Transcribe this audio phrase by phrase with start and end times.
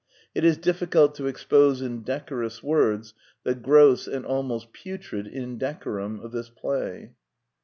[0.33, 3.13] It is difficult to expose in de corous words
[3.43, 7.11] the gross and almost putrid inde corum of this play."